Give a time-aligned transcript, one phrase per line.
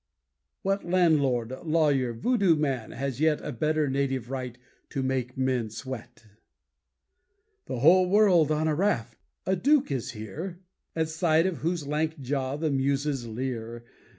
[0.63, 4.57] What landlord, lawyer, voodoo man has yet A better native right
[4.89, 6.25] to make men sweat?
[7.67, 9.19] The whole world on a raft!
[9.45, 10.59] A Duke is here
[10.95, 13.85] At sight of whose lank jaw the muses leer.